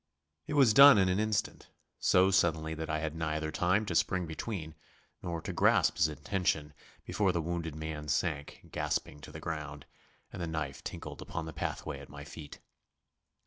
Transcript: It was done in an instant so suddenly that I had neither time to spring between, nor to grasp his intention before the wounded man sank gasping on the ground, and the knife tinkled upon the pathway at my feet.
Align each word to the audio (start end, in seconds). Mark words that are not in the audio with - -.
It 0.47 0.55
was 0.55 0.73
done 0.73 0.97
in 0.97 1.09
an 1.09 1.19
instant 1.19 1.69
so 1.99 2.31
suddenly 2.31 2.73
that 2.73 2.89
I 2.89 2.97
had 2.97 3.13
neither 3.15 3.51
time 3.51 3.85
to 3.85 3.93
spring 3.93 4.25
between, 4.25 4.73
nor 5.21 5.41
to 5.41 5.53
grasp 5.53 5.97
his 5.97 6.07
intention 6.07 6.73
before 7.05 7.31
the 7.31 7.39
wounded 7.39 7.75
man 7.75 8.07
sank 8.07 8.61
gasping 8.71 9.21
on 9.27 9.31
the 9.31 9.39
ground, 9.39 9.85
and 10.33 10.41
the 10.41 10.47
knife 10.47 10.83
tinkled 10.83 11.21
upon 11.21 11.45
the 11.45 11.53
pathway 11.53 11.99
at 11.99 12.09
my 12.09 12.23
feet. 12.25 12.57